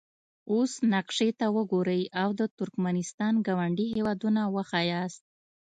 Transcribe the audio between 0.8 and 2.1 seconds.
نقشې ته وګورئ